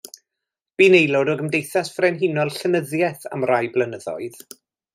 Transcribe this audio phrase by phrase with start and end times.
[0.81, 4.41] Bu'n aelod o Gymdeithas Frenhinol Llenyddiaeth am rai blynyddoedd.